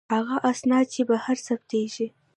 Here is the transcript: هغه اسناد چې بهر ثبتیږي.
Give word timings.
هغه 0.13 0.35
اسناد 0.51 0.85
چې 0.93 1.01
بهر 1.09 1.37
ثبتیږي. 1.47 2.07